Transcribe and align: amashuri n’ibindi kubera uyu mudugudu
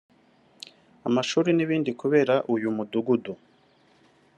amashuri 1.07 1.49
n’ibindi 1.53 1.91
kubera 2.01 2.35
uyu 2.53 2.69
mudugudu 2.75 3.33